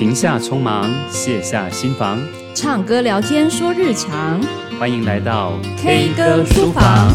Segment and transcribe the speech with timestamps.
[0.00, 2.18] 停下匆忙，卸下心防，
[2.54, 4.40] 唱歌聊天说日常。
[4.78, 7.14] 欢迎来到 K 歌书房。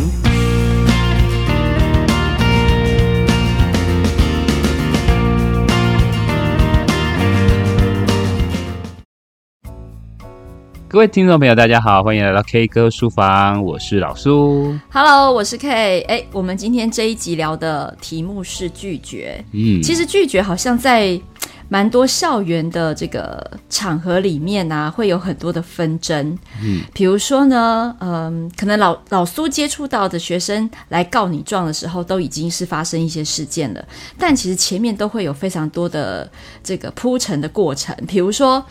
[10.87, 14.77] 各位听众朋友，大家好，欢迎来到 K 歌书房，我是老苏。
[14.91, 16.01] Hello，我是 K。
[16.01, 19.43] 哎，我们今天这一集聊的题目是拒绝。
[19.53, 21.19] 嗯，其实拒绝好像在。
[21.67, 26.37] 蛮多校园的这个场合里面啊，会有很多的纷争。
[26.63, 33.83] 嗯，比如说呢，嗯，可能老老苏接触到的学生来告你状的时候，都已经是发生一些事件了。
[34.17, 36.29] 但其实前面都会有非常多的
[36.63, 37.95] 这个铺陈的过程。
[38.07, 38.63] 比如说，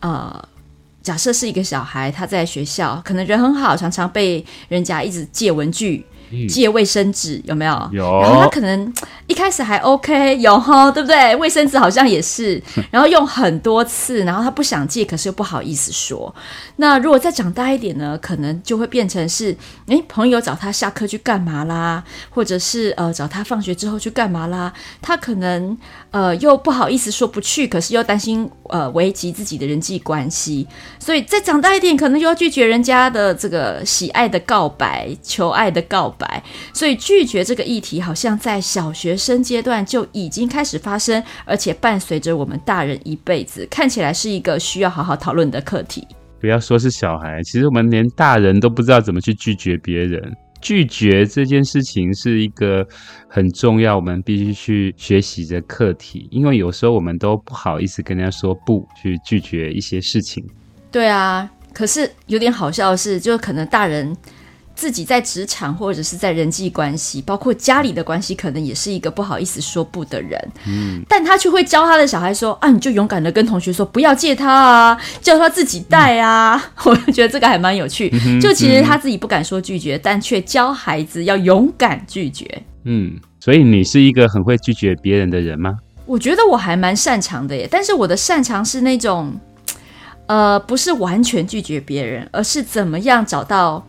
[0.00, 0.48] 呃，
[1.02, 6.04] 假设是一个小孩，他在学校可能人很好，常常被人家一直借文具。
[6.48, 7.90] 借卫生纸有没有？
[7.92, 8.20] 有。
[8.20, 8.92] 然后他可能
[9.26, 11.34] 一开始还 OK，有哈，对不对？
[11.36, 12.62] 卫生纸好像也是。
[12.90, 16.34] 然后用很多次，然后他不想借，可是又不好意思说。
[16.76, 18.18] 那如果再长大一点呢？
[18.20, 22.02] 可能就会变成是，诶，朋友找他下课去干嘛啦？
[22.30, 24.72] 或者是呃找他放学之后去干嘛啦？
[25.00, 25.76] 他可能
[26.10, 30.66] 呃又不好意思说不去，可是又担心呃危及自己的人际关系，
[30.98, 36.21] 所以再长大一点，可能就要拒绝人家的这个喜爱的告白、求爱的告白。
[36.72, 46.06] 所以拒绝这个议题，好像在小学生阶段就已经开始发生，而且伴随着我们大人一辈子，看起来是一个需要好好讨论的课题。
[46.40, 50.20] 不要说是小孩，其实我们连大人都不知道怎么去拒绝别人。
[50.60, 52.86] 拒绝这件事情是一个
[53.28, 60.44] 很重要，我们必须去学习的课题，因为有时候我们都不好意思跟人家说不，去拒绝一些事情。
[60.90, 64.16] 对啊，可是有点好笑的是，就可能大人。
[64.74, 70.52] 自己在职场或者是在人际关系，包括家里的关系，可能也是一个不好意思说不的人。
[70.66, 76.56] 嗯，但他却会教他的小孩说：“啊，你就勇敢的跟同学说不要借他啊，叫他自己带啊。
[76.56, 78.10] 嗯 ”我就觉得这个还蛮有趣。
[78.26, 82.62] 嗯、就其实他自己不敢说拒绝，嗯、但却教孩子要勇敢拒绝。
[82.84, 85.76] 嗯，所以你是一个很会拒绝别人的人吗？
[86.06, 89.32] 我觉得我还蛮擅长的耶，但是我的擅长是那种，
[90.26, 93.86] 呃，不是完全拒绝别人，而是怎么样找到。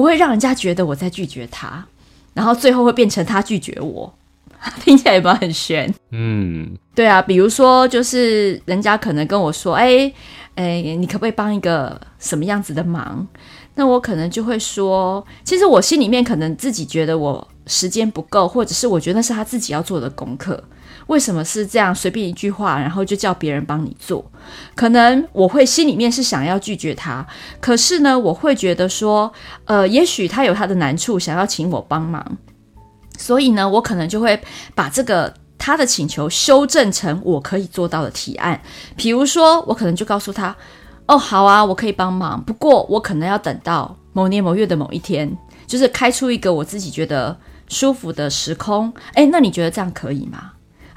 [0.00, 1.84] 不会让人家觉得我在拒绝他，
[2.32, 4.10] 然后最后会变成他拒绝我，
[4.82, 5.92] 听起来有没有很悬？
[6.10, 10.10] 嗯，对啊，比如说就是人家可能跟我说，哎
[10.54, 13.26] 哎，你可不可以帮一个什么样子的忙？
[13.74, 20.64] 那我可能就会说，其实我心里面可能自己觉得我时间不够，或者是我觉得那是他自己要做的功课。
[21.10, 21.92] 为什么是这样？
[21.92, 24.24] 随便一句话，然后就叫别人帮你做，
[24.76, 27.26] 可能我会心里面是想要拒绝他，
[27.60, 29.32] 可是呢，我会觉得说，
[29.64, 32.24] 呃，也许他有他的难处，想要请我帮忙，
[33.18, 34.40] 所以呢，我可能就会
[34.76, 38.60] 把这个他的请求修正成我可以做到的提案。
[38.94, 40.54] 比如说，我可能就告诉他，
[41.06, 48.92] 哦，好啊，我可以帮忙，不过我可能要等到某年某月的某一天，就是开出一个我自己觉得舒服的时空。
[49.14, 50.52] 诶，那你觉得这样可以吗？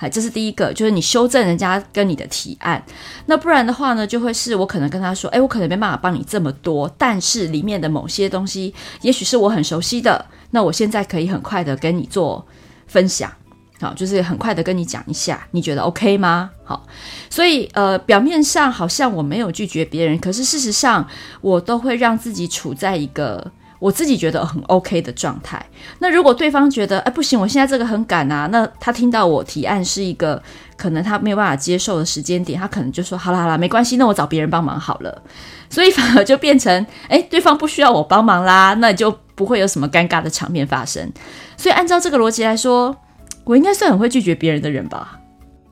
[0.09, 2.83] 这是第一个，就是你修正人家跟你的提案。
[3.25, 10.25] 那不然的话呢，就会是我可能跟他说，哎，我可能没办法帮你这么多，但是里面的某些东西，也许是我很熟悉的。
[10.51, 12.45] 那我现在可以很快的跟你做
[12.87, 13.31] 分享，
[13.79, 16.51] 好，就是很快的跟你讲一下，你觉得 OK 吗？
[16.63, 16.85] 好，
[17.29, 21.07] 所以呃，表面上好像我没有拒绝别人，可是事实上
[21.41, 23.51] 我都会让自己处在一个。
[23.83, 25.61] 我自己觉得很 OK 的状态。
[25.99, 30.41] 那如果对方觉得哎不行，我现在这个很赶啊，那他听到我提案是一个
[30.77, 35.21] 可能他没有办法接受的时间点，他可能就说好啦好啦，没关系，那我找别人帮忙好了。
[35.69, 41.11] 所以反而就变成哎，对方不需要我帮忙啦，那就不会有什么尴尬的场面发生。
[41.57, 42.95] 所以按照这个逻辑来说，
[43.43, 45.19] 我应该算很会拒绝别人的人吧。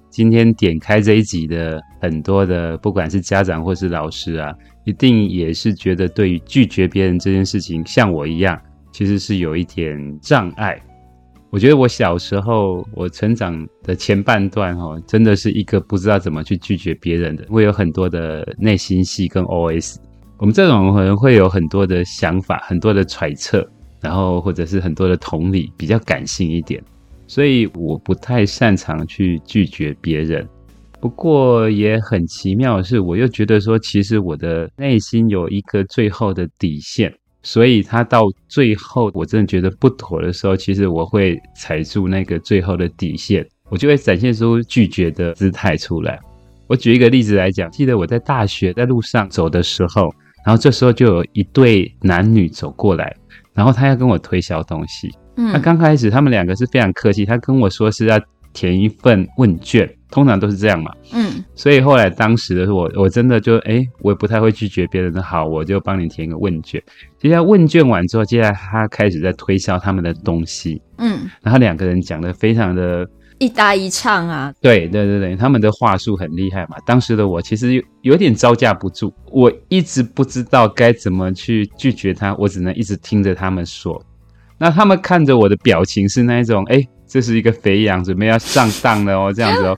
[0.09, 4.53] 今天点开这一集的很多的，不管是家长或是老师啊。
[4.84, 8.59] 一定也是觉得对于拒绝别人这件事情，像我一样，
[8.91, 10.81] 其实是有一点障碍。
[11.51, 17.46] 我觉得我小时候，我成长的前半段，哈，真的是一个不知道怎么去拒绝别人的。
[17.49, 19.97] 会有很多的内心戏跟 OS。
[20.37, 23.64] 我们这种人会有很多的想法，很多的揣测，
[23.99, 26.84] 然后或者是很多的同理，比较感性一点。
[27.28, 30.47] 所以我不太擅长去拒绝别人。
[31.01, 37.11] 不过也很奇妙的是，我又觉得说，其实我的内心有一个最后的底线，
[37.41, 46.19] 所以他到最后我真的觉得不妥的时候，其实我会踩住那个最后的底线，我就会展现出拒绝的姿态出来。
[46.67, 50.13] 我举一个例子来讲，记得我在大学在路上走的时候，
[50.45, 53.13] 然后这时候就有一对男女走过来，
[53.55, 55.09] 然后他要跟我推销东西。
[55.35, 58.19] 嗯，那刚开始他们两个是非常客气，他跟我说是要
[58.53, 59.89] 填一份问卷。
[60.09, 60.91] 通常都是这样嘛。
[61.13, 66.83] 嗯，所以后来当时的我，我真的就哎，我也不太会拒绝别人的好，我就帮你填一个问卷。
[67.17, 70.81] 接下来问卷完之后，接下来他开始在推销他们的东西。
[70.97, 73.07] 嗯，然后两个人讲的非常的。
[73.39, 76.75] 一搭一唱啊，对对对对，他们的话术很厉害嘛。
[76.85, 83.99] 当时的我其实有有点招架不住，我一直不知道该怎么去拒绝他，我只能一直听着他们说。
[84.59, 89.78] 那他们看着我的表情是那一种，哎，这是一个肥羊，准备要上当了哦， 这样子哦。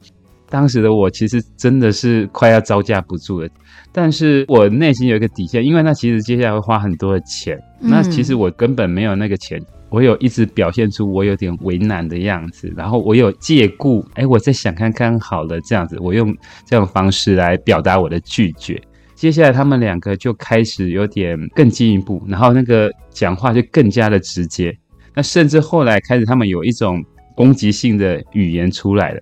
[0.50, 3.50] 当时的我其实真的是快要招架不住了，
[3.91, 9.59] 但是我内心有一个底线，因为那其实接下来会花很多的钱，那其实我根本没有那个钱。
[9.89, 16.35] 我有一直表现出我有点为难的样子，然后我有借故，哎，我再想看看好了，这样子，我用
[16.65, 18.80] 这种方式来表达我的拒绝。
[19.15, 24.75] 接下来他们两个就开始有点更进一步，然后那个讲话就更加的直接，
[25.15, 27.03] 那甚至后来开始他们有一种
[27.35, 29.21] 攻击性的语言出来了，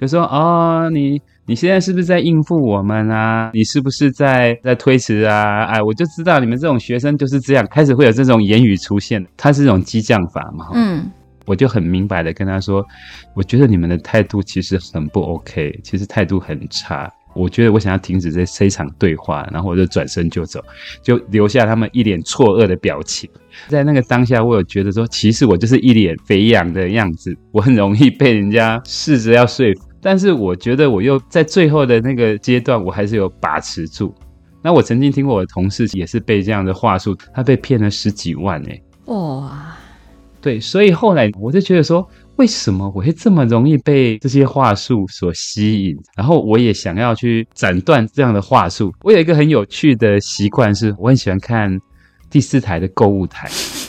[0.00, 1.20] 就说哦，你。
[1.48, 3.50] 你现在是不是在应付我们啊？
[3.54, 5.64] 你是不是在在推迟啊？
[5.64, 9.26] 哎，我就知道你们这种学生就是这样，开始会有这种言语出现。
[9.34, 10.66] 它是一种激将法嘛？
[10.74, 11.10] 嗯，
[11.46, 12.84] 我就很明白的跟他说，
[13.32, 17.10] 我觉得你们的态度其实很不 OK，其实态度很差。
[17.34, 20.62] 我觉得我想要停止这这一场对话，然后我就转身就走，
[21.02, 23.28] 就留下他们一脸错愕的表情。
[23.68, 29.82] 在那个当下，我有觉得说，其实我就是一脸肥羊的样子，我很容易被人家试着要说服。
[30.00, 34.14] 但是我觉得我又在最后的那个阶段，我还是有把持住。
[34.62, 38.82] 那我曾经听过我的同事也是被这样的话术，他被骗了十几万哎、欸！
[39.12, 39.76] 哇，
[40.40, 45.96] 对，所以后来我就觉得说，为什么我会这么容易被这些话术所吸引？
[46.16, 48.92] 然后我也想要去斩断这样的话术。
[49.02, 51.76] 我有一个很有趣的习惯，是我很喜欢看
[52.30, 53.48] 第四台的购物台。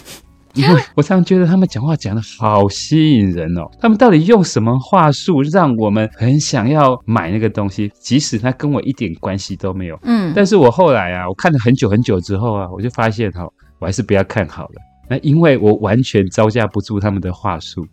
[0.55, 9.99] 因为我常常觉得他们讲话讲的好吸引人哦，他们到底用什么话术让我们很想要买那个东西，即使它跟我一点关系都没有。
[10.01, 13.47] 嗯，但是我后来啊，我看了很久很久之后啊，我就发现哈，
[13.77, 14.81] 我还是不要看好了。
[15.07, 17.85] 那因为我完全招架不住他们的话术。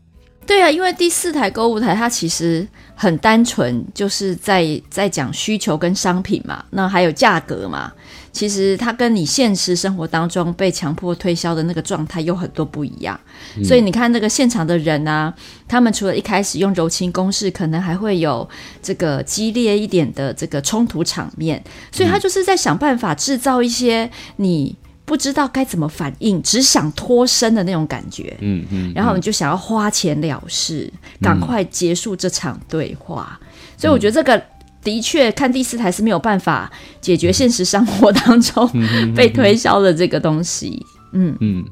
[0.47, 7.93] 对啊，因为第四台购物台它其实很单纯，就是在在讲需求跟商品嘛，那还有价格嘛。
[8.33, 13.19] 其实它跟你现实生活当中被强迫推销的那个状态有很多不一样，
[13.57, 15.33] 嗯、所以你看那个现场的人啊，
[15.67, 18.47] 他们除了一开始用柔情攻势，可能还会有
[18.83, 30.93] 这个激烈一点的这个冲突场面，所以他就是在想办法制造一些你不知道该怎么反应，只想脱身的那种感觉，嗯嗯，然后你就想要花钱了事，
[31.23, 33.41] 赶快结束这场对话，
[33.79, 34.43] 所以我觉得这个。
[34.83, 36.71] 的确，看第四台是没有办法
[37.01, 38.71] 解决现实生活当中
[39.17, 40.81] 被推销的这个东西。
[41.11, 41.37] 嗯。
[41.41, 41.65] 嗯，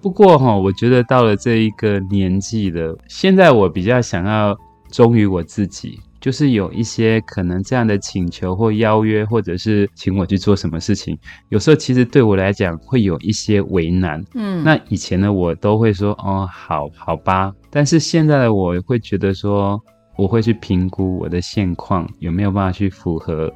[0.00, 4.56] 不过哈，我觉得到了这一个年纪了，现在我比较想要
[4.90, 11.18] 忠于我自己，就是有一些可能这样的请求或邀约，或者是请我去做什么事情，
[11.50, 14.24] 有时候其实对我来讲会有一些为难。
[14.34, 19.78] 嗯，那以前的我都会说哦，好好吧，但是现在的我会觉得说。
[20.18, 23.50] 我会去评估我的现况有没有办法去符合，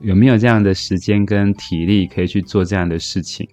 [0.00, 3.48] 有没有这样的时间跟体力可以去做这样的事情。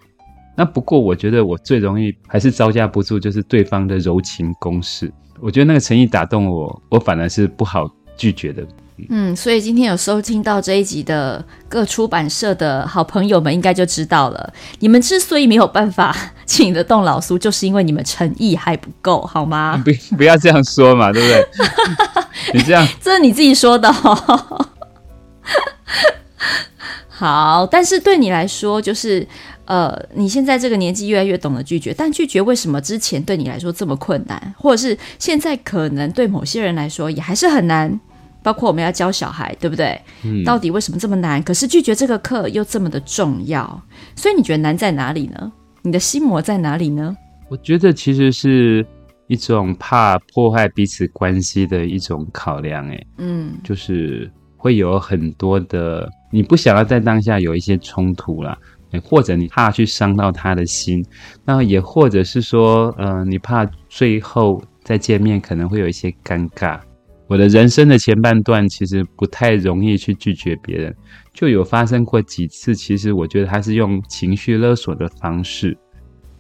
[0.58, 5.14] 那不过我觉得我最容易还是招架不住，就是对方的柔情攻势。
[5.40, 7.88] 我觉得那个诚意打动我，我反而是不好
[8.20, 8.62] 拒绝的。
[9.08, 14.54] 嗯，所以今天有收听到这一集的各出版社的好朋友们，应该就知道了。
[14.80, 16.14] 你们之所以没有办法
[16.46, 19.82] 请得动老苏，就是因为你们诚意还不够，好吗？
[19.86, 21.48] 不，不要这样说嘛，对不对？
[22.54, 24.68] 你这样，这是你自己说的哦。
[27.08, 29.26] 好，但是对你来说，就是
[29.64, 37.98] 呃，你现在这个年纪越来越懂得拒绝，但拒绝为什么之前对你来说这么困难，或者是现在可能对某些人来说也还是很难？
[38.42, 40.00] 包括我们要教小孩，对不对？
[40.24, 41.42] 嗯，到底为什么这么难？
[41.44, 43.82] 可是拒绝这个课又这么的重要，
[44.16, 45.52] 所以你觉得难在哪里呢？
[45.82, 47.16] 你的心魔在哪里呢？
[47.50, 48.86] 我觉得其实是
[49.28, 58.58] 一种怕破坏彼此关系的一种考量，哎，嗯，就是会有很多的，你不想要在当下有一些冲突啦，
[59.04, 61.04] 或者你怕去伤到他的心，
[61.46, 66.80] 那也或者是说，呃，你怕最后再见面可能会有一些尴尬。
[67.30, 70.94] 我的人生的前半段其实不太容易去拒绝别人，
[71.32, 72.74] 就有发生过几次。
[72.74, 75.78] 其实我觉得他是用情绪勒索的方式，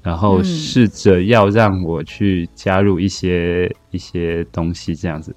[0.01, 5.33] 然后试着要让我去加入一些、嗯、一些东西这样子。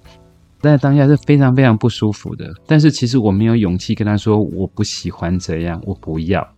[0.63, 2.51] 但当下是非常非常不舒服的。
[2.67, 6.49] 但是其实我没有勇气跟他说我不喜欢这样，我不要。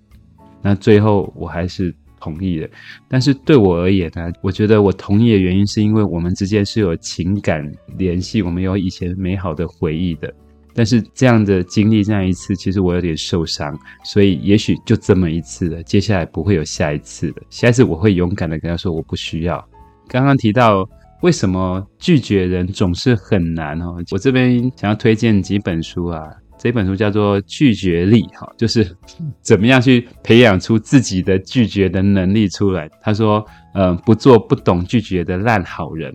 [0.62, 1.92] 那最后我还是。
[2.24, 2.70] 同意的，
[3.06, 7.62] 但是对我而言呢，我觉得我同意的原因是因为我们之间是有情感
[7.98, 10.32] 联系，我们有以前美好的回忆的。
[10.76, 17.42] 但是这样的经历这样一次，其实我有点受伤，所以也许就这么一次了，接下来不会有下一次了。
[17.50, 19.62] 下一次我会勇敢的跟他说我不需要。
[20.08, 20.88] 刚刚提到
[21.22, 26.28] 为什么拒绝人总是很难哦，我这边想要推荐几本书啊。
[26.64, 28.96] 这本书叫做《拒绝力》，哈，就是
[29.42, 32.88] 怎么样去培养出自己的拒绝的能力出来。
[33.02, 33.44] 他说，
[33.74, 36.10] 嗯，不做不懂拒绝的烂好人。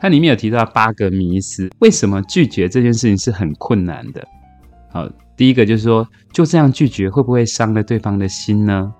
[0.00, 4.26] 它里面有提到八个迷思，为什么拒绝这件事情是很困难的？
[4.90, 8.92] 好，第一个就是说，就这样拒绝会不会伤了对方的心呢？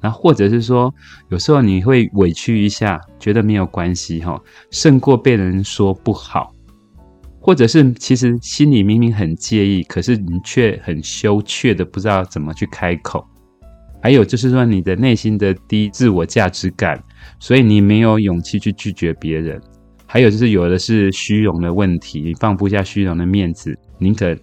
[0.00, 0.92] 然后或者是说，
[1.28, 4.36] 有时候你会委屈一下，觉得没有关系，哈，
[4.72, 6.52] 胜过被人说不好。
[7.42, 13.26] 或者是其实心里明明很介意，可是你却很羞怯的不知道怎么去开口。
[14.00, 17.02] 还有就是说你的内心的低自我价值感，
[17.40, 19.60] 所以你没有勇气去拒绝别人。
[20.06, 24.36] 还有就是有的是虚荣的问题，你放不下虚荣的面子，宁可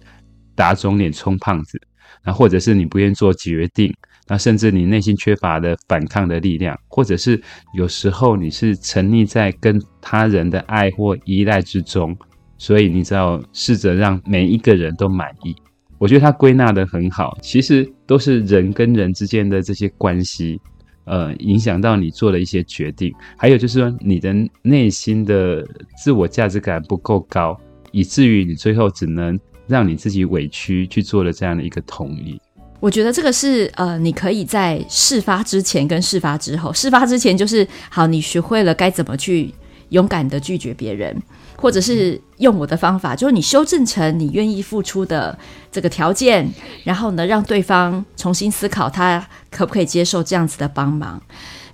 [0.54, 1.80] 打肿脸充胖子。
[2.22, 3.94] 那或者是你不愿做决定，
[4.28, 7.40] 那甚至你内心缺乏的反抗的力量，或者是
[7.74, 12.14] 有时候你是沉溺在跟他人的爱或依赖之中。
[12.60, 15.56] 所以你只要试着让每一个人都满意，
[15.96, 17.38] 我觉得他归纳得很好。
[17.40, 20.60] 其实都是人跟人之间的这些关系，
[21.06, 23.10] 呃，影响到你做的一些决定。
[23.38, 27.58] 还有就是说，你的内心的自我价值感不够高，
[27.92, 32.38] 以至于你最后只能让你自己委屈去做了这样的一个同意。
[32.78, 36.70] 我觉得这个是呃，你可以在事发之前跟事发之后。
[36.74, 39.50] 事发之前就是好，你学会了该怎么去
[39.88, 41.16] 勇敢地拒绝别人。
[41.60, 45.38] 或者是用我的方法，就是你修正成你愿意付出的
[45.70, 46.50] 这个条件，
[46.84, 51.20] 然后呢，让对方重新思考他可不可以接受这样子的帮忙。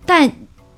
[0.05, 0.31] 但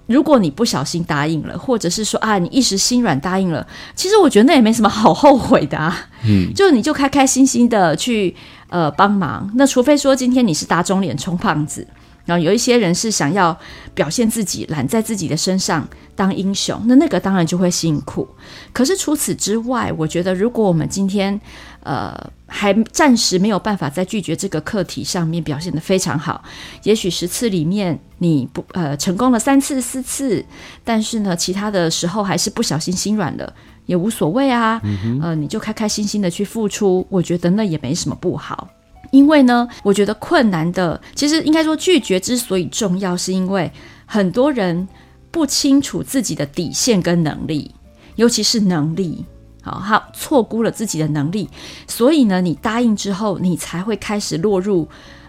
[0.07, 6.09] 如果你不小心答应了，或者是说啊，你一时心软答应了，其实我觉得那也没什么好后悔的啊。
[6.27, 8.37] 嗯，就你就开开心心的去
[8.69, 9.51] 呃帮忙。
[9.55, 11.87] 那除非说今天你是打肿脸充胖子。
[12.29, 13.59] 然后有一些人是想要
[13.95, 18.29] 表现自己，揽在自己的身上当英雄，那那个当然就会辛苦。
[18.71, 21.41] 可是除此之外，我觉得如果我们今天
[21.83, 22.15] 呃
[22.47, 26.45] 还暂时没有办法在拒绝这个课题上面表现得非常好，
[26.83, 30.45] 也许十次里面你不呃成功了三次四次，
[30.85, 33.51] 但是呢其他的时候还是不小心心软了，
[33.87, 38.69] 也无所谓啊，嗯哼，呃你就开开心心的去付出，我觉得那也没什么不好。
[39.11, 43.71] 因为呢，我觉得困难的，其实应该说拒绝之所以重要，是因为
[44.07, 44.87] 很多人
[45.31, 47.75] 不清楚自己的底线跟能力，
[48.17, 49.25] 尤其是能力，
[49.63, 51.49] 好，他错估了自己的能力，
[51.87, 54.89] 所以呢，你答应之后，你才会开始落入。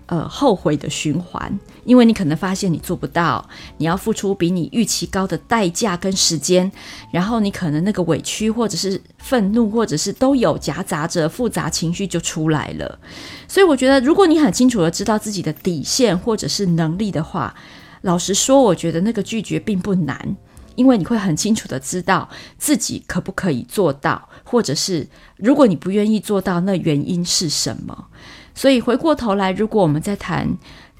[0.09, 3.47] 呃，后悔的循环，因为你可能发现你做不到，
[3.77, 6.71] 你要付出比你预期高的代价跟时间，
[7.11, 12.97] 然后你可能那个委屈或者是愤怒，或者是都有夹杂着复杂情绪就出来了。
[13.47, 17.53] 所以我觉得，如果你很清楚的知道自己的底线或者是能力的话，
[18.01, 20.35] 老实说，我觉得那个拒绝并不难，
[20.73, 28.07] 因为你会很清楚的知道自己可不可以做到，或者是如果你不愿意做到，那原因是什么？
[28.59, 30.45] 所以回过头来，如果我们在谈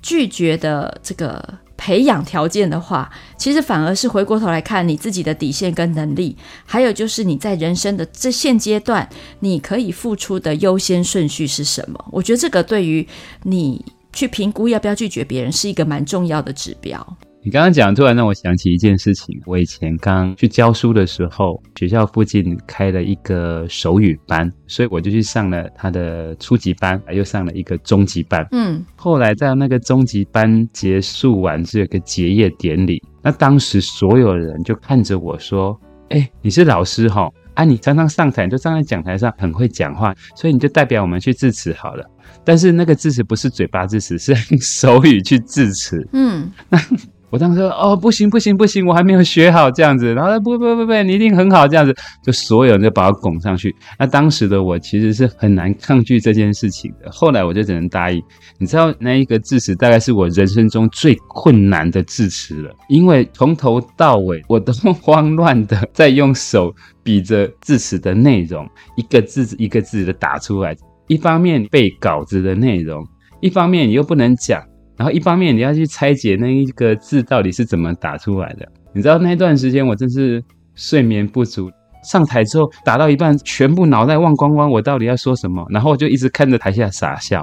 [0.01, 1.43] 拒绝的这个
[1.75, 9.05] 培养条件的话，其实反而是回过头来看你自己的底线跟能力，还有就是你在人生的这现阶段，
[9.41, 12.05] 你可以付出的优先顺序是什么？
[12.13, 13.05] 我觉得这个对于
[13.43, 17.17] 你去评估要不要拒绝别人是一个蛮重要的指标。
[17.41, 19.41] 你刚刚讲，突然让我想起一件事情。
[19.45, 28.45] 我以前刚去教书的时候，学校附近开了一个手语班，所以我就去上了他的初级班，又上了一个中级班。
[28.51, 33.01] 嗯，后来在那个中级班结束完，是有个结业典礼。
[33.21, 35.79] 那当时所有人就看着我说
[36.11, 37.31] ：“哎，你是老师哈？
[37.53, 42.05] 啊，你常常上台，就站在讲台上，很会讲话，所以你就代表我们去致辞好了。
[42.43, 46.05] 但是那个致辞不是嘴巴致辞，是用手语去致辞。
[46.11, 46.77] 嗯，那。”
[47.29, 50.13] 我当时说哦，不行不行不行，我还没有学好这样子。
[50.13, 53.75] 然后不不不不，你一定很好这样子，就所有人就把我拱上去。
[53.97, 57.09] 那当时的我其实是很难抗拒这件事情的。
[57.11, 58.21] 后来我就只能答应。
[58.57, 70.75] 你知道那一个致辞大概是我人生中最困难的致辞了，因为从头到尾我都慌乱的在用手比着致辞的内容，一个字一个字的打出来。
[71.07, 73.03] 一方面背稿子的内容，
[73.39, 74.61] 一方面你又不能讲。
[74.99, 80.43] 然后一方面你要去拆解那一个字到底是怎么打出来的，你知道那段时间我真是
[80.75, 81.71] 睡眠不足，
[82.03, 85.65] 上台之后打到一半，全部脑袋忘光光，我到底要说什么？
[85.69, 87.41] 然后我就一直看着台下傻笑，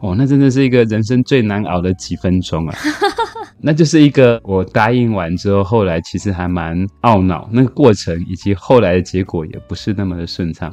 [0.00, 2.76] 哦，那真的是一个人生最难熬的几分钟啊！
[3.60, 10.72] 那就是一个我答应完之后，后来其实还蛮懊恼，那个过程以及后来的结果也不是那么的顺畅。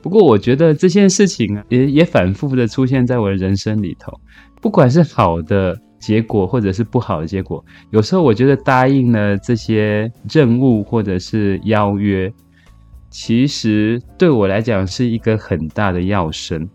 [0.00, 4.12] 不过我觉得这件事情啊，也也反复的出现在我的人生里头，
[4.60, 12.32] 不管是好的结果或者是不好的结果，有时候我觉得答应了这些任务或者是邀约，
[13.10, 16.68] 其实对我来讲是一个很大的要生，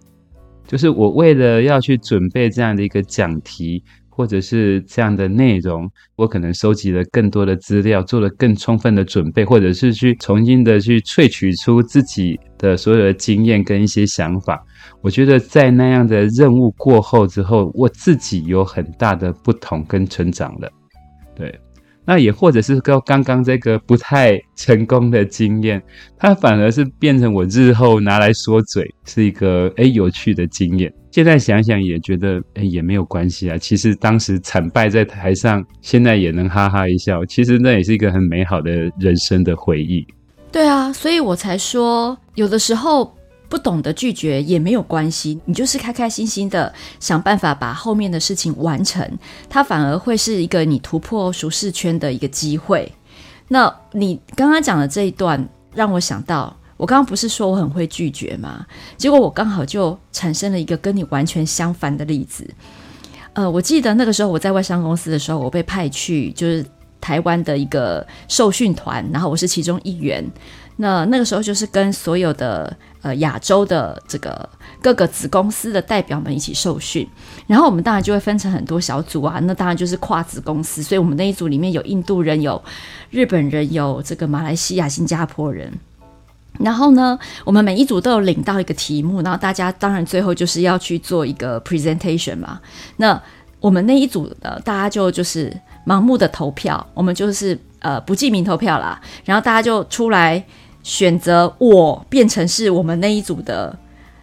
[0.65, 3.83] 就是我为了要去准备这样的一个讲题。
[4.15, 14.63] 或者是这样的内容，我可能收集了更多的资料，做了更充分的准备，或者是去重新的去萃取出自己的所有的经验跟一些想法。
[15.01, 20.71] 我觉得在那样的任务过后之后，我自己有很大的不同跟成长了，
[21.35, 21.53] 对。
[22.05, 25.81] 那也或者是跟刚刚这个不太成功的经验，
[26.17, 30.93] 它反而是变成我日后拿来说嘴，是一个诶有趣的经验。
[31.13, 33.55] 现在想想也觉得诶也没有关系啊。
[33.55, 37.23] 其实当时惨败在台上，现在也能哈哈一笑。
[37.25, 40.03] 其实那也是一个很美好的人生的回忆。
[40.51, 43.13] 对啊，所以我才说有的时候。
[43.49, 49.07] 不懂得拒绝也没有关系，你就是开开心心的想办法把后面的事情完成，
[49.47, 52.91] 它反而会是一个你突破舒适圈的一个机会。
[53.49, 58.65] 那你刚刚讲的这一段让我想到，我刚刚不是说我很会拒绝吗？
[58.97, 62.45] 结果我刚好就产生了一个跟你完全相反的例子。
[63.31, 66.65] 呃，我记得那个时候我在外商公司的时候，我被派去就是
[66.99, 70.29] 台湾的一个受训团，然后我是其中一员。
[70.75, 74.49] 那那个时候就是跟所有的呃亚洲的这个
[74.81, 77.07] 各个子公司的代表们一起受训，
[77.47, 82.61] 然后我们当然就会分成很多小组啊，那当然就是跨子公司，所以我们那一组里面有印度人、有
[83.09, 85.71] 日本人、有这个马来西亚、新加坡人。
[86.59, 92.59] 然后呢，我们每一组都有领到一个题目，然后大家当然最后就是要去做一个 presentation 嘛。
[92.97, 93.21] 那
[93.59, 95.55] 我们那一组的大家就就是
[95.85, 100.43] 盲目的投票，我们就是呃不记名投票啦，然后大家就出来。
[100.85, 103.73] 选择我变成是我们那一组的，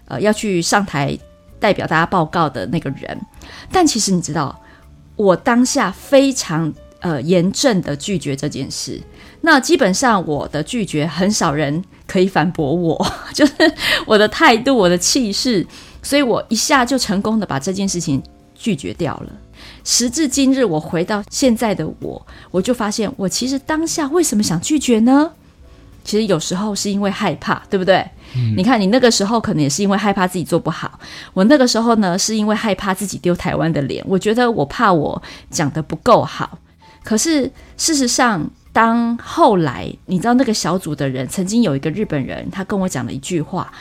[0.05, 1.19] 呃，要去上台
[1.59, 3.19] 代表大家报告的那个人。
[3.73, 4.61] 但其实你知道，
[5.17, 9.01] 我当下非常呃严正的拒绝这件事。
[9.41, 13.53] 那基本上我的拒绝很少人可以反驳我， 就是
[14.05, 15.65] 我的态度、我的气势，
[16.03, 18.21] 所以我一下就成功的把这件事情
[18.53, 19.33] 拒绝掉了。
[19.85, 25.31] 时至今日，我回到现在的我，我就发现我其实当下为什么想拒绝呢？
[26.03, 28.05] 其实有时候是因为害怕，对不对？
[28.35, 28.55] 嗯。
[28.57, 30.99] 你看，你那个时候可能也是因为害怕自己做不好。
[31.33, 34.05] 我那个时候呢，是因为害怕自己丢台湾的脸。
[34.09, 36.59] 我觉得我怕我讲的不够好。
[37.05, 43.73] 可是事实上，当后来你知道那个小组的人，曾经有一个日本人，他跟我讲了一句话。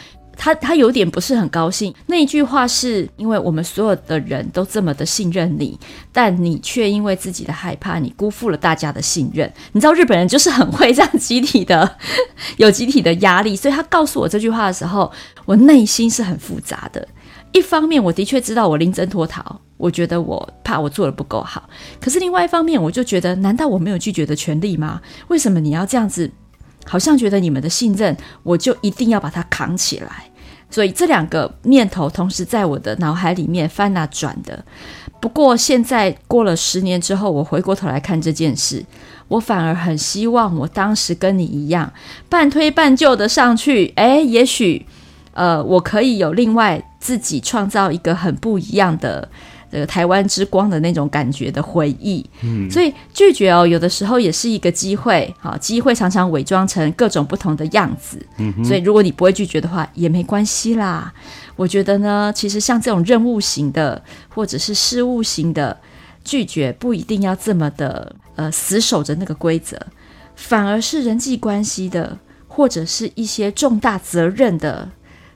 [0.42, 5.78] 他他有点不是很高兴，那一句话是因为我们所有的人都这么的信任你，
[6.14, 9.52] 但你却因为自己的害怕，你辜负了大家的信任。
[9.74, 11.98] 你知道日本人就是很会这样集体的，
[12.56, 15.12] 有集体的压力，所以他告诉我这句话的时候，
[15.44, 17.06] 我内心是很复杂的。
[17.52, 25.02] 一方面，我的确知道我临阵脱逃，我觉得我怕我做得不够好，可是另外一方面，我就觉得，难道我没有拒绝的权利吗？
[25.30, 26.32] 为什么你要这样子？
[26.86, 30.32] 好像觉得你们的信任，我就一定要把它扛起来。
[30.72, 34.64] 所以这两个念头同时在我的脑海里面翻啊转的。
[35.20, 38.86] 不过现在过了十年之后，我回过头来看这件事，
[39.28, 41.92] 我反而很希望我当时跟你一样，
[42.30, 43.92] 半推半就的上去。
[43.96, 44.86] 诶，也许
[45.34, 49.28] 呃，我可以有另外自己创造一个很不一样的。
[49.72, 61.14] 这个台湾之光的那种感觉的回忆，嗯，所以拒绝哦，有的时候也是一个机会，好，机会常常伪装成各种不同的样子，嗯，所以如果你不会拒绝的话，也没关系啦。
[61.56, 65.78] 我觉得呢，其实像这种任务型的或者是事务型的
[66.24, 69.80] 拒绝，不一定要这么的呃死守着那个规则，
[70.36, 74.90] 反而是人际关系的或者是一些重大责任的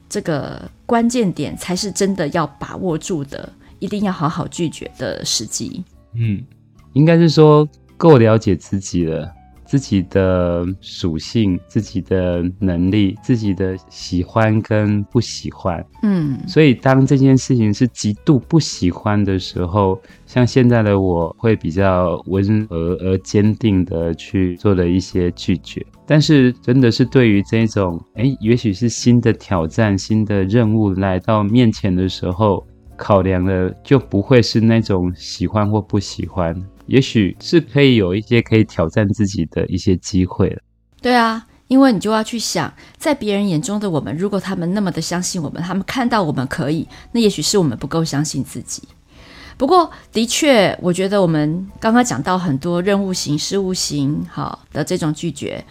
[0.10, 3.52] 这个关键点，才是真的要把握住的。
[3.80, 5.84] 一定要好好拒绝的时机。
[6.14, 6.46] 嗯，
[6.94, 9.34] 应该是说够了解自己了，
[9.74, 15.84] 自己的属性、自己的能力、自己的喜欢跟不喜欢。
[16.04, 25.84] 嗯，所以当这件事情是极度不喜欢的时候，像现在的我会比较温和而坚定的去做了一些拒绝。
[26.06, 32.64] 但是真的是对于这种，哎，也许是新的挑战、新的任务来到面前的时候。
[32.96, 36.56] 考量的就不会是那种喜欢或不喜欢，
[36.88, 40.62] 也许是可以有一些可以挑战自己的一些机会了。
[41.02, 48.84] 对啊，因为你就要去想，在别人眼中的我们，如果他们那么的相信我们，他们看到我们可以，那也许是我们不够相信自己。
[49.58, 55.64] 不过，的确，我觉得我们刚刚讲到很多任务型、事务型好的这种拒绝，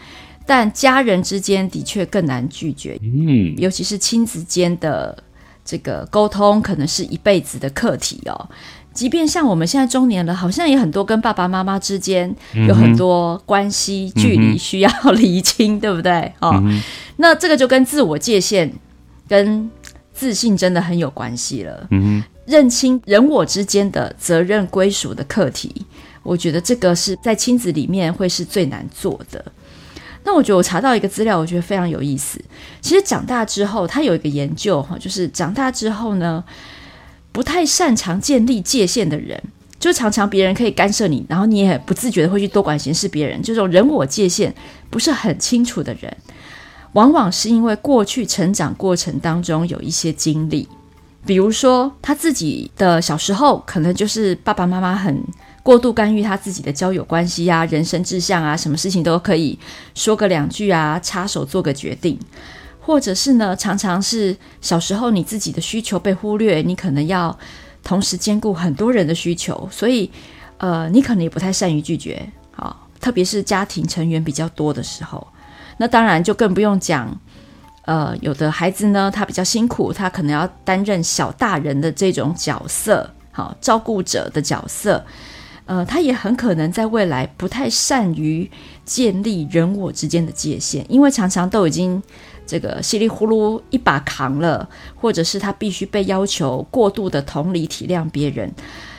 [0.47, 5.17] 但家人之间的确更难拒绝，嗯，尤其是亲子间的
[5.65, 8.49] 这个沟通，可能是一辈子的课题哦。
[8.93, 12.35] 即便像我们现在中年了，好像也很多跟爸爸妈妈之间
[12.69, 16.31] 有很多关系、嗯、距离需要厘清，嗯、对不对？
[16.41, 16.79] 哦，嗯、
[17.17, 18.71] 那这个就跟自我界限、
[19.27, 19.71] 跟
[20.13, 21.87] 自信真的很有关系了。
[21.91, 25.87] 嗯，认清人我之间的责任归属的课题，
[26.23, 29.43] 我觉得这个是在亲子里面会是最难做的。
[30.25, 32.41] 那我觉得我查到一个资料，我觉得非常有意思。
[32.81, 36.45] 其实长大之后，他有一个研究哈，就是长大之后呢。
[37.35, 39.43] 不太擅长建立界限的人，
[39.79, 43.09] 就常常别人可以干涉你，然后你也不自觉的会去多管闲事。
[43.09, 44.55] 别人这种人我界限
[44.91, 46.15] 不是很清楚的人，
[46.93, 50.69] 往往是因为过去成长过程当中有一些经历，
[51.25, 55.25] 比如说他自己的小时候，可能就是爸爸妈妈很
[55.63, 59.59] 过度干预他自己的交友关系啊、人生志向啊，什么事情都可以
[59.95, 62.19] 说个两句啊，插手做个决定。
[62.81, 67.39] 或者是呢，常常是小时候你自己的需求被忽略，你可能要
[67.85, 70.11] 同时兼顾很多人的需求，所以
[70.59, 72.29] 呃，你可能也不太善于拒绝。
[72.57, 75.25] 啊，特别是家庭成员比较多的时候，
[75.77, 77.17] 那当然就更不用讲。
[77.85, 85.05] 呃，有的孩子呢，他比较辛苦，他可能要担任小大人的这种角色，好，照顾者的角色。
[85.73, 88.51] 呃，他也很可能在未来不太善于
[88.85, 92.03] 建立人我之间的界限，因为常常都已经。
[92.45, 98.53] 这个稀里呼噜一把扛了，或者是他必须被要求过度的同理体谅别人，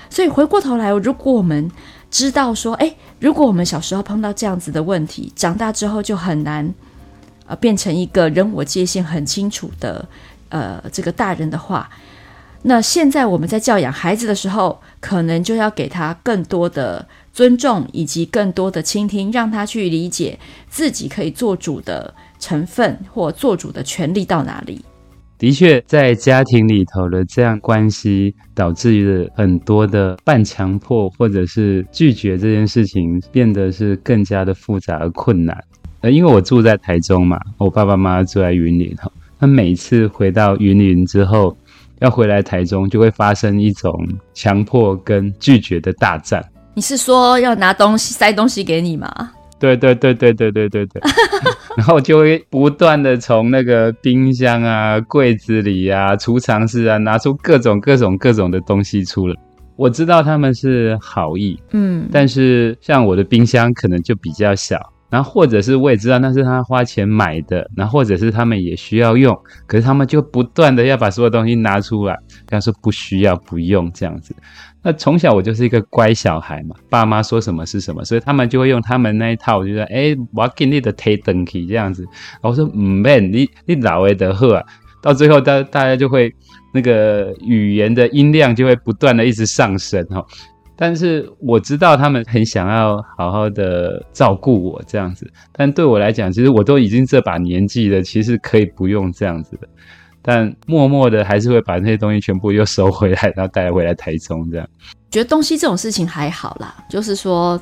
[0.09, 1.69] 所以回过头来，如果我们
[2.09, 6.73] 知道说，哎，如果我们小时候碰到这样子的问题，长大之后就很难，
[7.45, 10.07] 呃，变成一个人我界限很清楚的，
[10.49, 11.89] 呃，这个大人的话，
[12.63, 22.13] 那现在我们在教养孩子的时候，可能就要给他更多的尊重，以及更多的倾听，让他去理解自己可以做主的。
[22.39, 24.83] 成分或做主的权利到哪里？
[25.37, 35.57] 的确，在家庭里头的这样关系，导致于很多的半强迫或者是拒绝这件事情，变得是更加的复杂而困难。
[36.01, 41.55] 呃，因为我住在台中嘛，我爸爸妈妈住在云林哈，他每次回到云林之后，
[42.03, 43.91] 要回来台中，就会发生一种
[44.33, 46.43] 强迫跟拒绝的大战。
[46.75, 49.31] 你是说要拿东西塞东西给你吗？
[49.57, 51.01] 对对对对对对对对，
[51.77, 59.35] 然后就会不断的从那个冰箱啊、柜子里啊、储藏室啊拿出各种各种各种的东西出来。
[59.77, 64.77] 我知道他们是好意，嗯，但是像我的冰箱可能就比较小，
[65.13, 72.15] 然后或者是我也知道那是他花钱买的，然后或者是他们也需要用，可是他们就不断的要把所有东西拿出来，
[72.47, 74.35] 跟他说不需要、不用这样子。
[74.81, 82.01] 那从小我就是一个乖小孩嘛，爸妈说什么是什么，所以他们就会用他们那一套，我就说，哎，我给你的推登起这样子。
[82.41, 84.65] 然后我说，唔免，你你老的的喝啊。
[84.99, 86.33] 到最后，大大家就会
[86.73, 90.25] 那个语言的音量就会不断的一直上升哈。
[90.75, 99.67] 但是我知道他们很想要好好的照顾我这样子，但对我来讲，其实我都已经这把年纪了，其实可以不用这样子的。
[100.25, 104.67] 但默默的还是会把那些东西全部又收回来，然后带回来台中这样。
[105.11, 107.61] 觉得东西这种事情还好啦，就是说，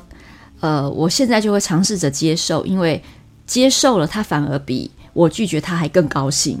[0.60, 3.02] 呃，我现在就会尝试着接受，因为
[3.44, 6.56] 接受了他反而比我拒绝他还更高兴，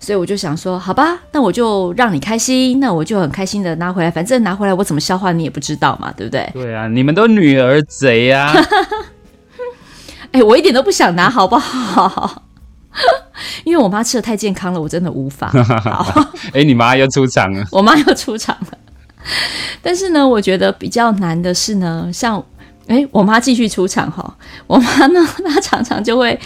[0.00, 6.50] 所以我就想说，好吧，那我就让你开心，那我就很开心的拿回来，反正拿回来我怎么消化你也不知道嘛，对不对？
[6.54, 8.52] 对啊，你们都女儿贼呀！
[10.32, 12.44] 哎，我一点都不想拿，好不好？
[13.64, 15.52] 因为我妈吃的太健康了，我真的无法。
[16.54, 17.64] 哎，你妈又出场了。
[17.70, 18.78] 我妈又出场了。
[19.82, 22.42] 但是呢，我觉得比较难的是呢，像
[22.86, 24.36] 哎，我妈继续出场哈，
[24.66, 26.38] 我妈呢，她常常就会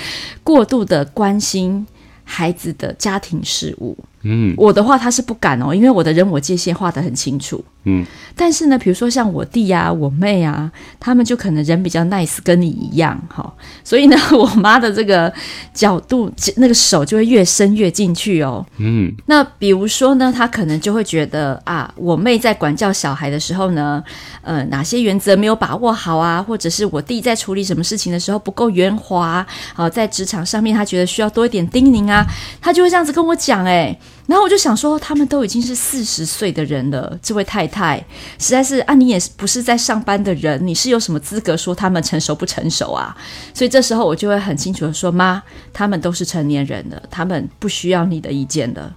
[0.42, 1.86] 过度的关心
[2.24, 3.96] 孩子的家庭事务。
[4.24, 7.62] 嗯，我的话他是不敢哦，因为我的人我界限画得很清楚。
[7.86, 8.02] 嗯，
[8.34, 13.52] 但是呢，比如说像我弟呀、啊、我妹啊，他们就可能人比较 nice，跟你一样哈，
[13.84, 15.30] 所以呢， 我妈的这个
[15.74, 18.64] 角度，那个手就会越伸越进去哦。
[18.78, 24.02] 嗯，那比如说呢，他可能就会觉得啊，我妹在管教小孩的时候呢，
[24.40, 32.24] 呃，哪些原则没有把握好啊，或者是我弟在处理什么事情的时候不够圆滑，好，在职场上面他觉得需要多一点叮咛啊，
[32.62, 33.94] 他就会这样子跟我讲哎。
[34.26, 38.02] 然后我就想说，他们都已经是四十岁的人了，这位太太
[38.38, 43.14] 实在是啊，你也不是在上班的人，你是有什么资格说他们成熟不成熟啊？
[43.52, 48.94] 所以这时候我就会很清楚的说，妈，他们都是成年人了，他们不需要你的意见了。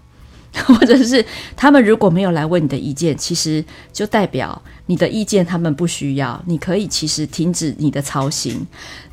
[0.65, 1.23] 或者是
[1.55, 8.65] 他们如果没有来问你的意见，其实就代表你的意见他们不需要，你可以其实停止你的操心。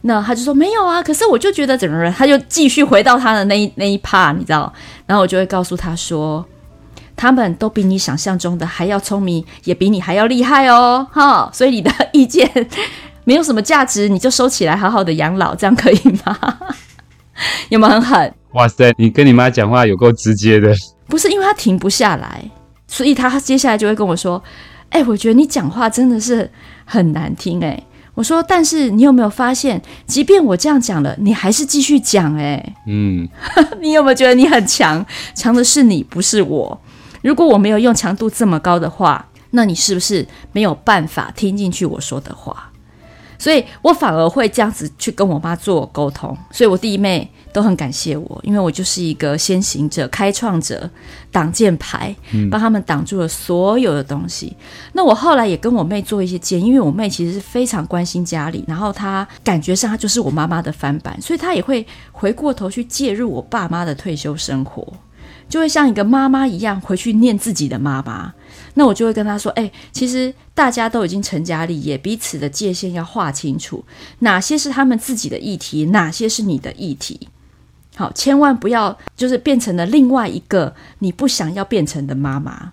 [0.03, 4.73] 那他就说没有啊，可是我就觉得整个人，他就继续回到他的那 一那一 part，你知道？
[5.07, 6.45] 然后我就会告诉他说，
[7.17, 11.51] 他们都比你想象中的还要聪明，也比你还要厉害哦，哈！
[11.53, 12.51] 所以你的意见
[13.25, 16.59] 没有什么价值，你就收起来，好好的养老，这样可以吗？
[17.69, 18.35] 有没有很狠？
[18.53, 20.73] 哇塞，你跟你妈讲话有够直接的。
[21.07, 22.51] 不是因为他停不下来，
[22.87, 24.43] 所以他接下来就会跟我说
[24.91, 26.51] ：“哎、欸，我觉得你讲话真的是
[26.85, 27.83] 很难听。”哎，
[28.15, 33.29] 我说：“但是你有没有发现，即便我这样讲了，你还是继续讲？”哎，嗯，
[33.81, 35.05] 你有没有觉得你很强？
[35.35, 36.81] 强的是你，不是我。
[37.23, 42.71] 如果我没有用强度这么高的话，那你是不是没有办法听进去我说的话？
[43.39, 46.37] 所以我反而会这样子去跟我妈做沟通。
[46.51, 47.31] 所以我弟妹。
[47.55, 50.91] 都很感谢我，因为我就是一个先行者、开创者、
[51.31, 52.13] 挡箭牌，
[52.51, 54.49] 帮他们挡住了所有的东西。
[54.59, 54.65] 嗯、
[54.95, 64.85] 那我后来也跟我妹做一些建议，因为我妹其实是非常关心家里，然后她感觉上她就是我妈妈的翻版，所以她也会回过头去介入我爸妈的退休生活，
[65.49, 68.35] 就会像一个妈妈一样回去念自己的妈妈。
[68.75, 73.85] 那我就会跟她说：“哎、欸，其实大家都已经成家立业，彼此的界限要划清楚，
[74.19, 77.29] 哪些是他们自己的议题，哪些是你的议题。”
[77.97, 82.73] 好，千万不要就是变成了另外一个你不想要变成的妈妈。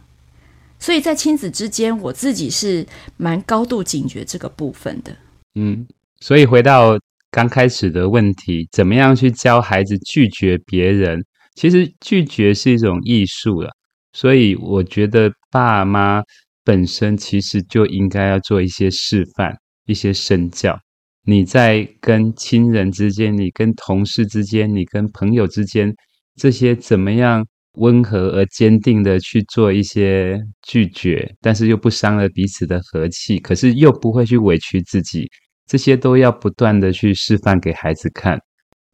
[0.79, 5.15] 所以在亲子之间，我自己是蛮高度警觉这个部分的。
[5.53, 5.85] 嗯，
[6.19, 6.97] 所以回到
[7.29, 11.23] 刚开始的问题，怎么样去教孩子拒绝别人？
[11.53, 13.69] 其实拒绝是一种艺术了。
[14.13, 16.23] 所以我觉得爸妈
[16.63, 19.55] 本身其实就应该要做一些示范，
[19.85, 20.75] 一些身教。
[21.23, 25.93] 你在跟亲人之间，你跟同事之间，你跟朋友之间，
[26.35, 35.29] 这些怎么样温和而坚定的去做一些拒绝，但是又不伤了彼此的和气，可是又不会去委屈自己，
[35.67, 38.39] 这些都要不断的去示范给孩子看。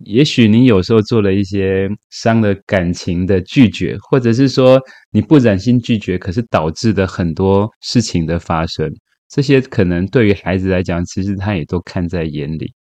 [0.06, 4.80] 也许你有时候做了一些伤了感情的拒绝，或者是说
[5.12, 8.92] 你不忍心拒绝，可是导致的很多事情的发生。
[9.30, 12.74] 这些可能对于孩子来讲，其实他也都看在眼里。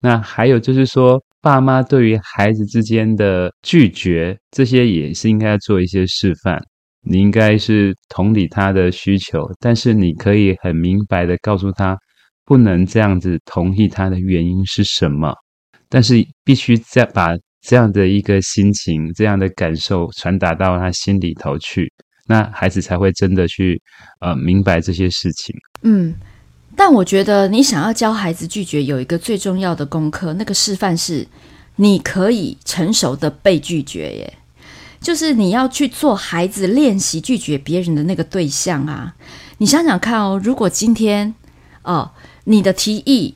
[0.00, 6.58] 那还有就是说，爸妈对于孩子之间的拒绝，这些也是应该做一些示范。
[7.02, 11.96] 你应该是同理他的需求，但是你可以很明白的告诉他，
[12.44, 15.34] 不能这样子同意他的原因是什么。
[15.88, 21.92] 但是必须再把这样的一个心情、这样的感受传达到他心里头去。
[22.30, 23.82] 那孩子才会真的去
[24.20, 25.52] 呃明白这些事情。
[25.82, 26.14] 嗯，
[26.76, 31.26] 但我觉得你想要教孩子拒绝，有一个最重要的功课，那个示范是
[31.74, 34.34] 你可以成熟的被拒绝耶，
[35.00, 39.12] 就是你要去做孩子练习拒绝别人的那个对象啊。
[39.58, 41.34] 你想想看哦，如果今天
[41.82, 42.12] 哦
[42.44, 43.34] 你的提议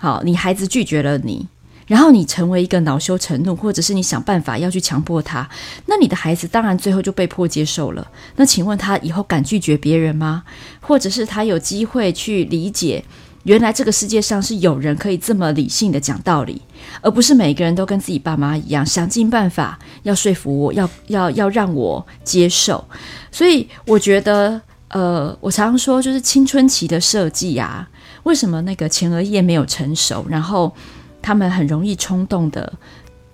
[0.00, 1.46] 好，你孩子拒绝了你。
[1.86, 5.48] 然后你成为一个恼羞成怒，或者是你想办法要去强迫他，
[5.86, 8.08] 那你的孩子当然最后就被迫接受了。
[8.36, 10.44] 那请问他以后敢拒绝别人吗？
[10.80, 13.04] 或者是他有机会去理解，
[13.42, 16.62] 原来这个世界上是有人可以这么理性的讲道理，
[17.00, 22.84] 而不是每个人都跟自己爸妈一样，想尽办法要说服我，要要要让我接受。
[23.30, 27.88] 所以我觉得，呃，我常常说，就是青春期的设计啊，
[28.22, 30.72] 为什么那个前额叶没有成熟，然后。
[31.22, 32.70] 他们很容易冲动的、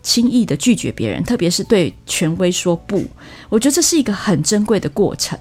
[0.02, 3.04] 轻易的拒绝别人，特别是对权威说不。
[3.48, 5.38] 我觉得这是一个很珍贵的过程，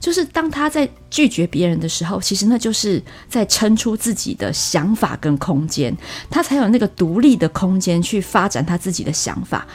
[0.00, 5.94] 就是当他在拒绝别人的时候，其实那就是在撑出自己的想法跟空间，
[6.30, 9.66] 他才有那个独立的空间去发展他自己的想法。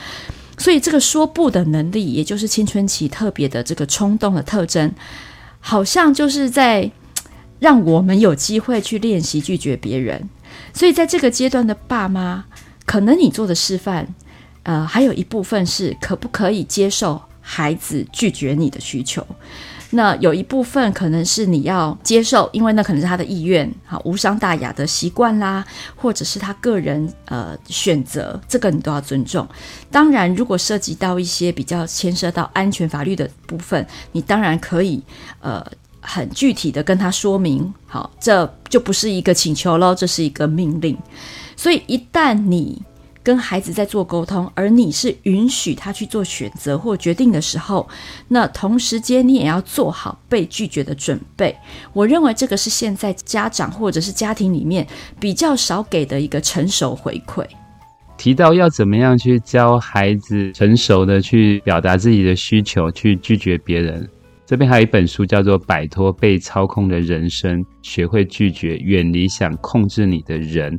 [0.58, 4.92] 所以，这个说不的能力，也就是青春期特别的这个冲动的特征，
[5.60, 6.90] 好像就是在
[7.60, 10.28] 让我们有机会去练习拒绝别人。
[10.74, 12.46] 所以，在这个阶段的爸妈，
[12.86, 14.08] 可能你做的示范，
[14.64, 19.26] 呃，还有一部分是可不可以接受孩子拒绝你的需求。
[19.92, 25.66] 那有一部分可能是你要接受，因为那可能是他的意愿，好，无伤大雅的习惯啦，
[25.96, 29.48] 或者是他个人呃选择，这个你都要尊重。
[29.90, 35.02] 当然，如果涉及到一些比较牵涉到安全法律的部分，你当然可以
[35.40, 35.66] 呃。
[36.10, 40.98] 很具体的跟他说明，好，这就不是一个请求喽，这是一个命令。
[41.58, 42.82] 所以一旦你
[43.22, 47.86] 跟孩子在做沟通，而你是允许他去做选择或决定的时候，
[48.30, 51.54] 那同时间你也要做好被拒绝的准备。
[51.92, 54.88] 我认为这个是现在家长或者是家庭里面
[55.20, 57.46] 比较少给的一个成熟回馈。
[58.18, 64.10] 提到要怎么样去教孩子成熟的去表达自己的需求，去拒绝别人。
[64.48, 70.72] 这边还有一本书叫做《摆脱被操控的人生，学会拒绝，远离想控制你的人》。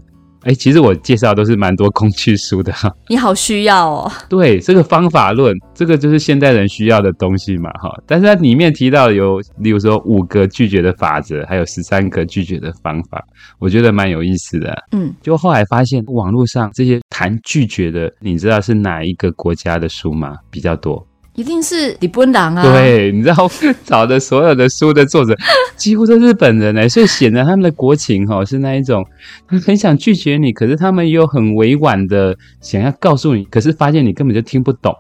[0.45, 2.91] 哎，其实我介绍都是蛮多工具书的哈。
[3.11, 4.11] 你好需要哦。
[4.29, 7.91] 对，这个方法论，这个就是现代人需要的东西嘛哈。
[8.07, 13.23] 但是它里面提到有，例如说五个拒绝的法则，还有十三个拒绝的方法，
[13.59, 14.73] 我觉得蛮有意思的。
[14.93, 20.37] 嗯，就后来发现网络上这些谈拒绝的，你知道是哪一个国家的书吗？
[20.51, 21.05] 比较多。
[21.39, 22.63] 一定是日本人啊！
[22.65, 23.49] 对，你知道
[23.85, 25.37] 找的所有的书的作者
[25.79, 29.07] 几乎都是日本人哎，所以显得他们的国情哈是那一种，
[29.47, 34.93] 他很想拒绝你，可是他们又很委婉的想要告诉你，可是发现你根本就听不懂，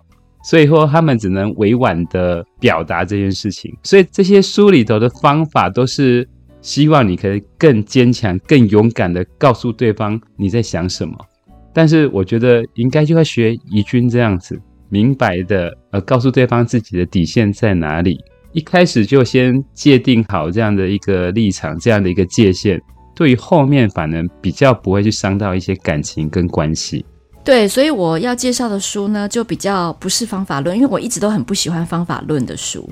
[0.44, 3.76] 所以说他们只能委婉的表达这件事情。
[3.82, 6.24] 所以这些书里头的方法都是
[6.62, 11.14] 希望你可以更坚强、更勇敢的告诉对方你在想什么。
[11.74, 14.56] 但是我觉得应该就要学怡君这样子。
[14.88, 18.18] 明白的，呃，告诉对方自己的底线在哪里，
[18.52, 22.80] 一开始就先界定好这样的一个立场，这样的一个界限，
[23.14, 27.04] 对于后面反而比较不会去伤到一些感情跟关系。
[27.44, 32.86] 对，所以我要介绍的书呢，就比较不是方法论，因为我一直都很不喜欢方法论的书，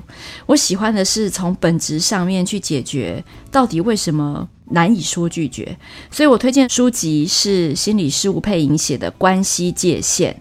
[0.47, 5.77] 我喜欢的是从本质上面去解决到底为什么难以说拒绝。
[6.09, 10.33] 所以我推荐书籍是心理师吴佩莹写的《关系界限》。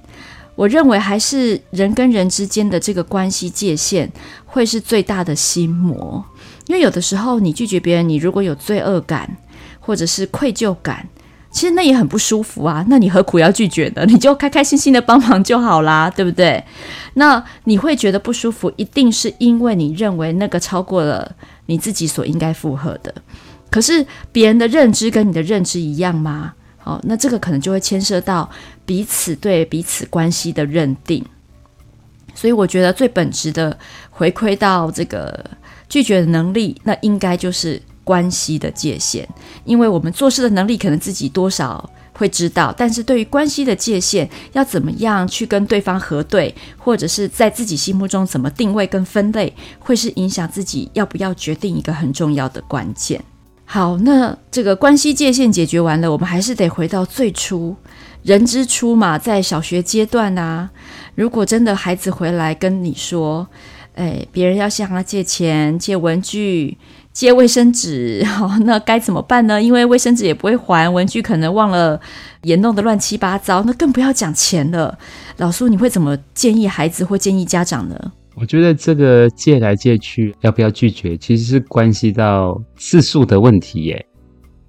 [0.56, 4.10] 我认为还是人跟人之间的这个关系界限
[4.44, 6.24] 会是最大的心魔，
[6.66, 9.36] 因为有的时候你拒绝别人，你如果有罪恶感
[9.78, 11.06] 或者是愧疚感，
[11.50, 12.84] 其实那也很不舒服啊。
[12.88, 14.04] 那你何苦要拒绝呢？
[14.06, 16.64] 你就开开心心的帮忙就好啦，对不对？
[17.14, 23.14] 那你会觉得不舒服，一定是因为你认为那个超过了你自己所应该负荷的。
[23.70, 26.54] 可是别人的认知跟你的认知一样吗？
[26.86, 28.48] 哦，那这个可能就会牵涉到
[28.86, 31.22] 彼此对彼此关系的认定，
[32.32, 33.76] 所以我觉得最本质的
[34.08, 35.44] 回馈到这个
[35.88, 39.28] 拒绝的能力，那应该就是关系的界限，
[39.64, 53.20] 因为我们做事的能力可能自己多少会知道，但是对于关系的界限，要怎么样去跟对方核对，或者是在自己心目中怎么定位跟分类，会是影响自己要不要决定一个很重要的关键。
[53.68, 57.74] 好，那这个关系界限解决完了，我们还是得回到最初，
[58.22, 60.70] 人之初嘛，在小学阶段啊，
[61.16, 63.46] 如果真的孩子回来跟你说，
[63.96, 66.78] 哎，别人要向他借钱、借文具、
[67.12, 69.60] 借卫生纸，好， 那该怎么办呢？
[69.60, 72.00] 因为卫生纸也不会还，文具可能忘了，
[72.42, 74.96] 也弄得乱七八糟，那更不要讲钱了。
[75.38, 78.12] 老苏，你会怎么建议孩子或建议家长呢？
[78.38, 84.06] 我觉得这个借来借去，要不要拒绝，其实是关系到次数的问题耶。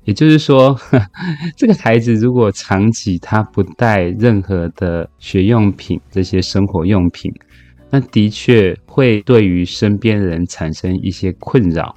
[0.06, 1.00] 也就是说，呵，
[1.58, 7.30] 这个孩子如果长期他不带任何的学用品，这些生活用品，
[7.90, 11.94] 那的确会对于身边人产生一些困扰。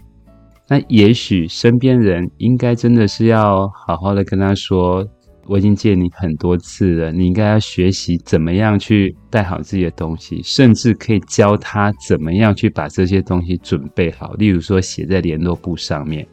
[0.66, 5.06] 那也许身边人应该真的是要好好的跟他说。
[5.50, 14.32] 我已经借你很多次了，你应该要学习怎么样去带好自己的东西，甚至可以教他怎么样去把这些东西准备好。
[14.34, 16.24] 例如说，写在联络簿上面。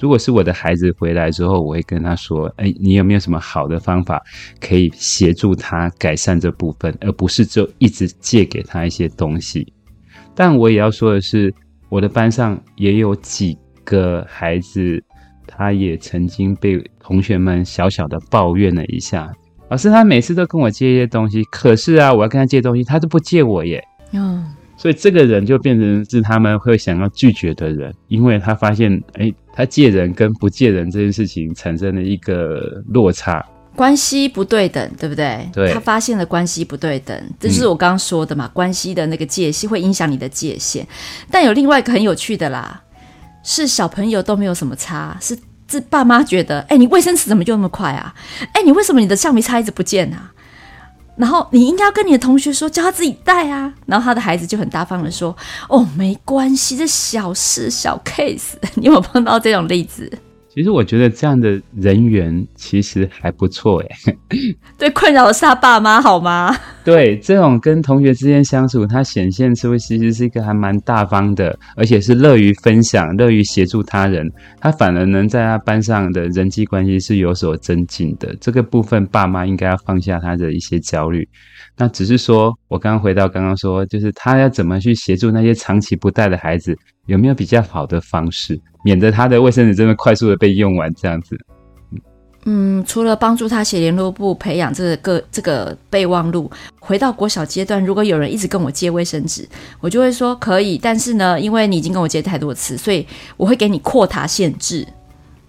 [0.00, 4.22] 如果是我的孩子回来之后，我会跟他说：“哎，你有没有什么好的方法
[4.58, 9.70] 可以协助他改善这部分，而不是就一直借给他一些东西？”
[10.34, 11.54] 但我也要说的是，
[11.90, 13.54] 我的班上也有几
[13.84, 15.04] 个孩子。
[15.54, 19.30] 他也曾经被同学们小小的抱怨了一下，
[19.68, 23.82] 老师，他每次都跟我借一些东西，可是啊，我要跟他借东西，他都不借我耶。
[24.12, 24.44] 嗯，
[24.76, 33.44] 所以这个人就变成是他们会想要拒绝的人，因为他发现，哎，他借人跟不借人这件事情产生了一个落差，
[33.76, 35.48] 关系不对等，对不对？
[35.52, 40.86] 对，他发现了关系不对等，这是我刚刚说的嘛，嗯、关系的那个界限会影响你的界限，
[41.30, 42.82] 但有另外一个很有趣的啦。
[43.42, 48.14] 是小朋友都没有什么差，是是爸妈觉得，哎，你卫生纸怎么就那么快啊？
[48.52, 50.32] 哎，你为什么你的橡皮擦一直不见啊？
[51.16, 53.72] 然后你应该要跟你的同学说，叫他自己带啊。
[53.84, 55.36] 然后他的孩子就很大方的说，
[55.68, 58.54] 哦，没关系，这小事小 case。
[58.76, 60.10] 你有没有碰到这种例子？
[60.54, 63.88] 其实我觉得这样的人缘其实还不错诶。
[64.76, 66.54] 对，困扰的是他爸妈好吗？
[66.84, 74.30] 对，这种跟同学之间相处，他显现出其实是一个还蛮大方的，而且是乐于分享、乐于协助他人。
[74.60, 78.36] 他反而能在他班上的人际关系是有所增进的。
[78.38, 81.26] 这个部分，爸妈应该要放下他的一些焦虑。
[81.78, 86.76] 那只是说，我刚刚回到刚刚说，就是他要怎么去协助那些长期不带的孩子，
[87.06, 91.36] 有没有比较好的方式，免得他的卫生纸真的快速的被用完这样子？
[92.44, 96.50] 嗯，除了帮助他写联络簿、培养这个这个备忘录，
[96.80, 99.48] 回到国小阶段，如果有人一直跟我借卫生纸，
[99.78, 104.84] 我就会说可以，但是呢，因为你已经跟我借太多次，所以我会给你扩塔限制，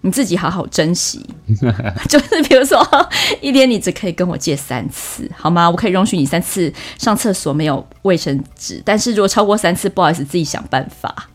[0.02, 1.26] 你自己好好珍惜。
[2.08, 2.80] 就是比如说，
[3.40, 5.68] 一天你只可以跟我借三次，好吗？
[5.68, 11.28] 我可以容许你三次上厕所没有卫生纸，但是如果超过三次，不好意思，自己想办法。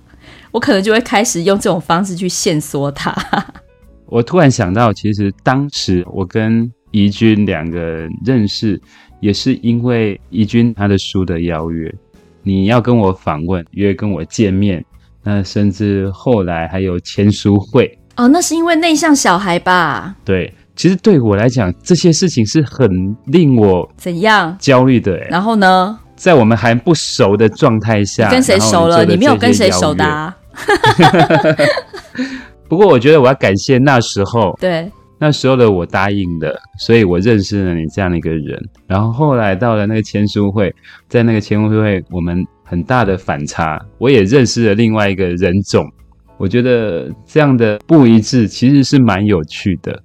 [0.52, 3.16] 我可能就会开始用这种方式去限缩他。
[4.08, 8.82] 我突然想到，其实当时我跟怡君两个人认识，
[9.20, 11.94] 也是因为怡君他的书的邀约。
[12.42, 14.84] 你要跟我访问，约跟我见面，
[15.24, 17.96] 那甚至后来还有签书会。
[18.16, 20.16] 哦，那是因为内向小孩吧？
[20.26, 25.16] 对，其实对我来讲，这些事情是很令我怎样焦虑的。
[25.30, 29.06] 然后呢，在我们还不熟的状态下，跟谁熟了？
[29.06, 30.36] 你没有跟谁熟的啊？
[32.68, 38.58] 不过我觉得我要感谢那时候，对那时候的我答应的，所以我认识了你这样的一个人。
[38.88, 40.74] 然后后来到了那个签书会，
[41.08, 45.90] 在那个签书会，我们很大的反差，我也认识了另外一个人种。
[46.38, 50.02] 我觉得这样的不一致其实是蛮有趣的。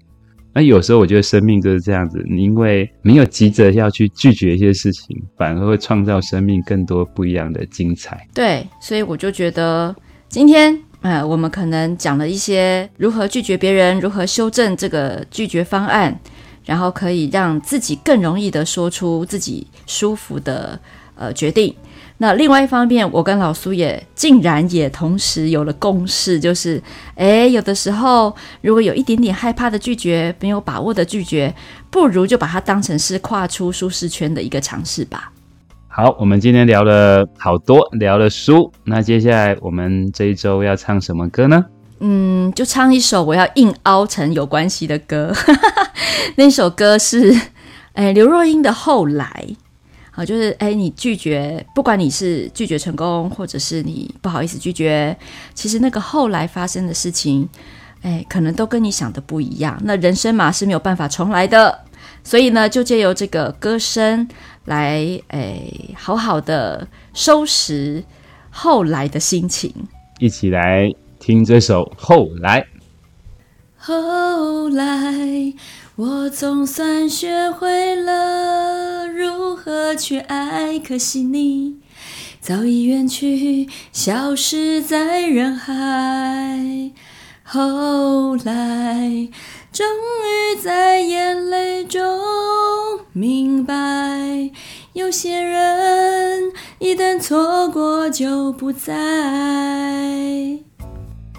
[0.53, 8.27] 那有时候我觉得生命就是这样子，你因为没有急着要去拒绝一些事情，反而会创造生命更多不一样的精彩。
[8.35, 9.95] 对，所以我就觉得
[10.35, 10.77] 今天。
[11.03, 16.19] 呃，我们可能讲了一些如何拒绝别人，如何修正这个拒绝方案，
[16.65, 20.77] 然后可以让自己更容易的说出自己舒服的
[21.15, 21.73] 呃决定。
[22.19, 26.83] 那另外一方面，我跟老苏也竟然也同时有了共识，就是，
[27.15, 31.55] 诶，有的时候如果有一点点害怕的拒绝，没有把握的拒绝，
[31.91, 35.31] 不如就把它当成是跨出舒适圈的一个尝试吧。
[35.97, 38.73] 好，我们今天聊了好多，聊了书。
[38.83, 41.65] 那接下来我们这一周要唱什么歌呢？
[42.01, 45.33] 嗯，就唱一首我要硬凹成有关系的歌。
[46.35, 47.33] 那首歌是，
[47.93, 49.45] 哎，刘若英的《后来》。
[50.11, 55.17] 好，就是哎，你拒绝，不管你是拒绝成功，或者是你不好意思拒绝，
[55.55, 57.49] 其实那个后来发生的事情，
[58.03, 59.81] 哎，可能都跟你想的不一样。
[59.85, 61.79] 那人生嘛是没有办法重来的，
[62.25, 64.27] 所以呢，就借由这个歌声。
[64.65, 68.03] 来，诶、哎，好好的收拾
[68.49, 69.71] 后来的心情，
[70.19, 72.63] 一起来听这首《后来》。
[73.77, 75.53] 后来，
[75.97, 81.77] 我总算学会了如何去爱，可惜你
[82.41, 86.91] 早已远去，消失在人海。
[87.43, 89.29] 后来。
[89.75, 92.01] 终于在眼泪中
[93.13, 93.75] 明白，
[94.93, 98.95] 有些人一旦错过就不再。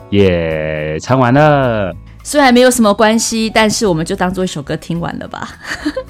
[0.09, 1.95] 耶，唱完了。
[2.25, 5.51] 虽然没有什么关系，但是我们就当做一首歌听完了吧。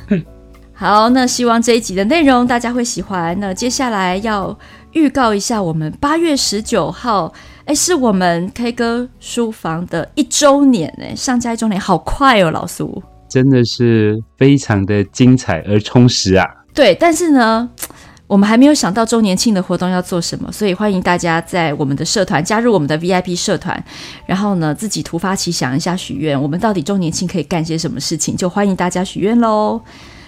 [0.74, 3.40] 好，那希望这一集的内容大家会喜欢。
[3.40, 4.58] 那接下来要
[4.94, 7.32] 预告一下，我们八月十九号。
[7.66, 16.46] 哎，是我们 K 歌书房的一周年哎，上架一周年，好快哦，老苏，真的是非常的精彩而充实啊。
[16.76, 17.68] 对，但是呢，
[18.28, 23.84] 我们还没有想到周年庆的活动要做什么，所以欢迎大家在我们的社团加入我们的 VIP 社团，
[24.28, 29.82] 然后呢，自己突发奇想一下许愿，我们到底周年庆可以干些什么事情，就欢迎大家许愿喽。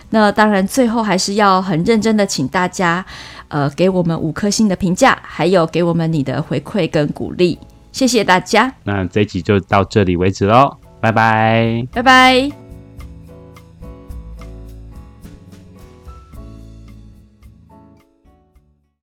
[0.10, 3.05] 那当然，最后还是要很认真的请大家。
[3.49, 7.58] 呃，给我们五颗星的评价，还有给我们你的回馈跟鼓励，
[7.93, 8.70] 谢谢大家。
[8.84, 12.66] 那这一集就到这里为止喽，拜拜，拜拜。